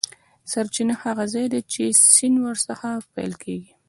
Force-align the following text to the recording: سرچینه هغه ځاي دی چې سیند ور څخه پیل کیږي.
سرچینه 0.51 0.93
هغه 1.03 1.23
ځاي 1.33 1.45
دی 1.53 1.61
چې 1.73 1.83
سیند 2.13 2.37
ور 2.43 2.57
څخه 2.67 2.89
پیل 3.15 3.33
کیږي. 3.43 3.71